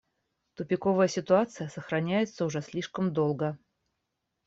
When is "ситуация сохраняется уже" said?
1.07-2.63